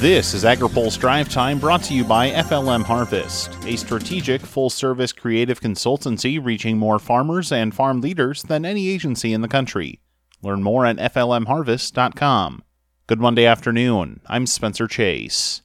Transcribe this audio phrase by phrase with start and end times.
[0.00, 5.12] This is AgriPulse Drive Time brought to you by FLM Harvest, a strategic full service
[5.12, 10.00] creative consultancy reaching more farmers and farm leaders than any agency in the country.
[10.40, 12.64] Learn more at FLMHarvest.com.
[13.08, 14.22] Good Monday afternoon.
[14.26, 15.60] I'm Spencer Chase.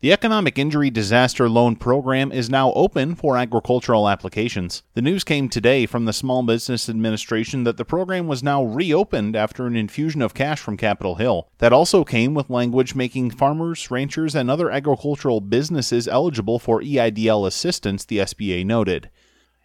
[0.00, 4.82] The Economic Injury Disaster Loan Program is now open for agricultural applications.
[4.92, 9.34] The news came today from the Small Business Administration that the program was now reopened
[9.34, 11.48] after an infusion of cash from Capitol Hill.
[11.58, 17.46] That also came with language making farmers, ranchers, and other agricultural businesses eligible for EIDL
[17.46, 19.08] assistance, the SBA noted.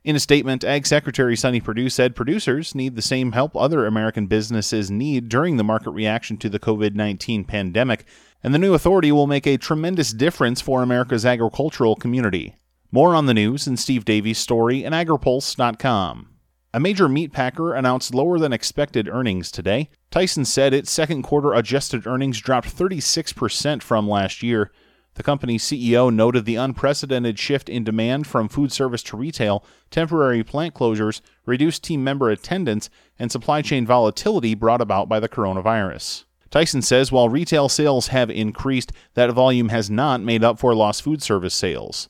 [0.03, 4.25] In a statement, Ag Secretary Sonny Perdue said producers need the same help other American
[4.25, 8.05] businesses need during the market reaction to the COVID 19 pandemic
[8.43, 12.55] and the new authority will make a tremendous difference for America's agricultural community.
[12.91, 16.27] More on the news in Steve Davies' story at agripulse.com.
[16.73, 19.89] A major meat packer announced lower than expected earnings today.
[20.09, 24.71] Tyson said its second quarter adjusted earnings dropped 36% from last year.
[25.15, 30.43] The company's CEO noted the unprecedented shift in demand from food service to retail, temporary
[30.43, 36.23] plant closures, reduced team member attendance, and supply chain volatility brought about by the coronavirus.
[36.51, 41.01] Tyson says while retail sales have increased, that volume has not made up for lost
[41.01, 42.09] food service sales.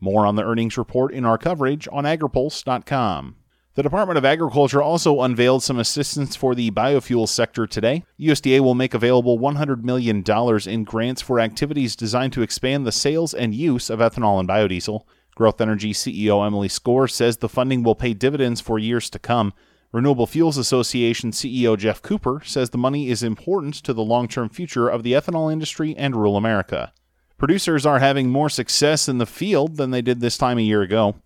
[0.00, 3.36] More on the earnings report in our coverage on agripulse.com.
[3.74, 8.04] The Department of Agriculture also unveiled some assistance for the biofuel sector today.
[8.18, 10.24] USDA will make available $100 million
[10.66, 15.02] in grants for activities designed to expand the sales and use of ethanol and biodiesel.
[15.34, 19.52] Growth Energy CEO Emily Skor says the funding will pay dividends for years to come.
[19.92, 24.48] Renewable Fuels Association CEO Geoff Cooper says the money is important to the long term
[24.48, 26.92] future of the ethanol industry and rural America.
[27.38, 30.82] Producers are having more success in the field than they did this time a year
[30.82, 31.16] ago.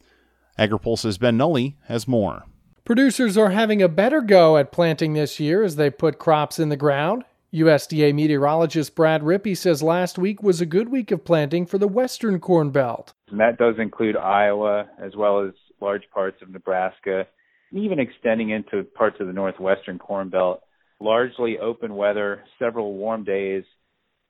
[0.59, 2.47] AgriPulse's Ben Nuelle has more.
[2.87, 6.71] Producers are having a better go at planting this year as they put crops in
[6.71, 7.25] the ground.
[7.53, 11.87] USDA meteorologist Brad Rippey says last week was a good week of planting for the
[11.87, 13.13] western corn belt.
[13.31, 17.27] And that does include Iowa as well as large parts of Nebraska
[17.75, 20.63] even extending into parts of the northwestern Corn Belt.
[21.01, 23.65] Largely open weather, several warm days,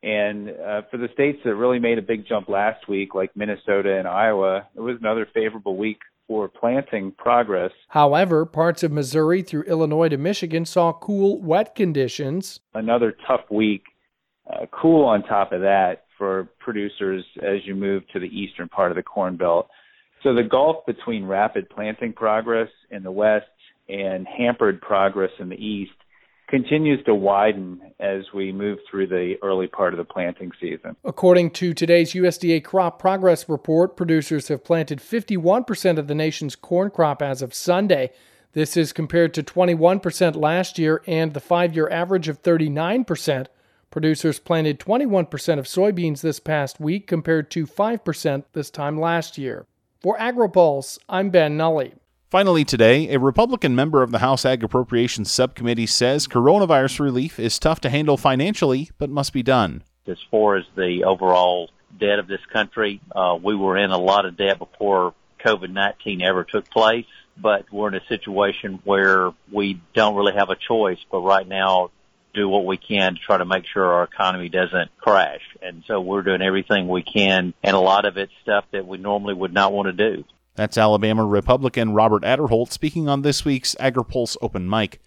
[0.05, 3.97] and uh, for the states that really made a big jump last week, like Minnesota
[3.97, 7.71] and Iowa, it was another favorable week for planting progress.
[7.89, 12.61] However, parts of Missouri through Illinois to Michigan saw cool, wet conditions.
[12.75, 13.85] Another tough week,
[14.51, 18.91] uh, cool on top of that for producers as you move to the eastern part
[18.91, 19.69] of the Corn Belt.
[20.25, 23.45] So the gulf between rapid planting progress in the west
[23.91, 25.93] and hampered progress in the east
[26.49, 30.97] continues to widen as we move through the early part of the planting season.
[31.05, 36.91] According to today's USDA crop progress report, producers have planted 51% of the nation's corn
[36.91, 38.11] crop as of Sunday.
[38.55, 43.47] This is compared to 21% last year and the five year average of 39%.
[43.91, 49.67] Producers planted 21% of soybeans this past week compared to 5% this time last year.
[50.05, 51.93] For AgriPulse, I'm Ben Nuelle.
[52.29, 57.59] Finally, today, a Republican member of the House Ag Appropriations Subcommittee says coronavirus relief is
[57.59, 59.83] tough to handle financially, but must be done.
[60.07, 64.27] As far as the overall debt of this country, uh, we were in a lot
[64.27, 67.07] of debt before COVID-19 ever took place,
[67.39, 70.99] but we're in a situation where we don't really have a choice.
[71.11, 71.93] But right now,
[72.35, 75.41] do what we can to try to make sure our economy doesn't crash.
[75.63, 78.99] And so we're doing everything we can, and a lot of it's stuff that we
[78.99, 80.25] normally would not want to do.
[80.57, 85.01] That's Alabama Republican Robert Aderholt speaking on this week's AgriPulse Open Mic.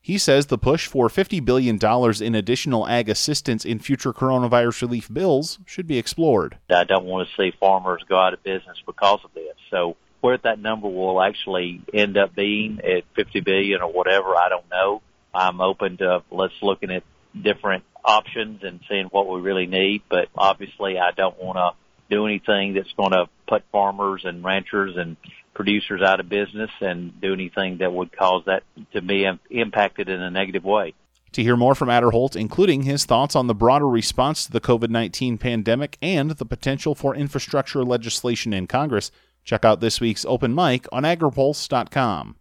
[0.00, 1.78] He says the push for $50 billion
[2.22, 6.58] in additional ag assistance in future coronavirus relief bills should be explored.
[6.68, 9.54] I don't want to see farmers go out of business because of this.
[9.70, 14.48] So where that number will actually end up being at 50 billion or whatever, I
[14.50, 15.02] don't know.
[15.34, 17.02] I'm open to let's looking at
[17.40, 20.02] different options and seeing what we really need.
[20.08, 21.72] But obviously, I don't want to
[22.14, 25.16] do anything that's going to put farmers and ranchers and
[25.54, 28.62] producers out of business and do anything that would cause that
[28.92, 30.94] to be impacted in a negative way.
[31.32, 34.88] To hear more from Aderholt, including his thoughts on the broader response to the COVID
[34.90, 39.10] 19 pandemic and the potential for infrastructure legislation in Congress,
[39.44, 42.36] check out this week's open mic on agripulse.com.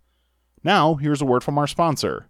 [0.64, 2.28] Now, here's a word from our sponsor.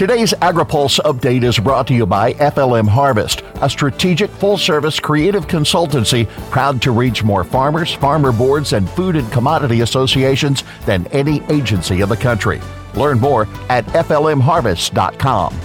[0.00, 5.46] Today's AgriPulse update is brought to you by FLM Harvest, a strategic full service creative
[5.46, 11.42] consultancy proud to reach more farmers, farmer boards, and food and commodity associations than any
[11.50, 12.62] agency in the country.
[12.94, 15.60] Learn more at FLMHarvest.com.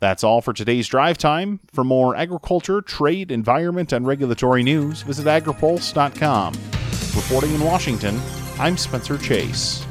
[0.00, 1.60] That's all for today's drive time.
[1.72, 6.54] For more agriculture, trade, environment, and regulatory news, visit agripulse.com.
[7.14, 8.20] Reporting in Washington,
[8.58, 9.86] I'm Spencer Chase.